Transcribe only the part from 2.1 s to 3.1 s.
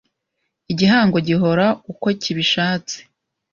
kibishatse